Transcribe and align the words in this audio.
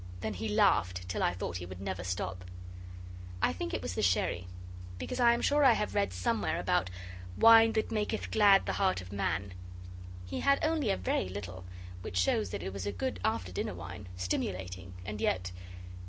Then 0.21 0.33
he 0.33 0.49
laughed 0.49 1.07
till 1.07 1.21
I 1.21 1.35
thought 1.35 1.57
he 1.57 1.65
would 1.67 1.79
never 1.79 2.03
stop. 2.03 2.43
I 3.39 3.53
think 3.53 3.71
it 3.71 3.83
was 3.83 3.93
the 3.93 4.01
sherry, 4.01 4.47
because 4.97 5.19
I 5.19 5.35
am 5.35 5.43
sure 5.43 5.63
I 5.63 5.73
have 5.73 5.93
read 5.93 6.11
somewhere 6.11 6.59
about 6.59 6.89
'wine 7.37 7.73
that 7.73 7.91
maketh 7.91 8.31
glad 8.31 8.65
the 8.65 8.73
heart 8.73 9.01
of 9.01 9.11
man'. 9.11 9.53
He 10.25 10.39
had 10.39 10.57
only 10.65 10.89
a 10.89 10.97
very 10.97 11.29
little, 11.29 11.65
which 12.01 12.17
shows 12.17 12.49
that 12.49 12.63
it 12.63 12.73
was 12.73 12.87
a 12.87 12.91
good 12.91 13.19
after 13.23 13.51
dinner 13.51 13.75
wine, 13.75 14.07
stimulating, 14.17 14.95
and 15.05 15.21
yet 15.21 15.51